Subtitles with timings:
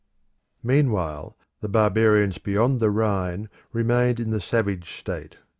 [0.63, 5.35] Meanwhile the barbarians beyond the Rhine remained in the savage state.